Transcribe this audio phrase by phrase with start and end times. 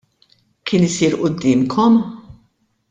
[0.65, 2.03] Kien isir quddiemkom?